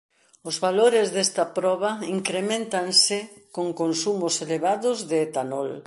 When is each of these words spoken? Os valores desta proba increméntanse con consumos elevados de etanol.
Os 0.49 0.55
valores 0.65 1.07
desta 1.15 1.43
proba 1.57 1.91
increméntanse 2.17 3.17
con 3.55 3.65
consumos 3.81 4.33
elevados 4.45 4.97
de 5.09 5.17
etanol. 5.27 5.71